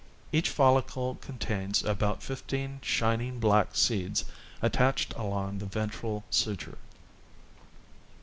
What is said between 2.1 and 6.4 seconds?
fifteen shining black seeds attached along the ventral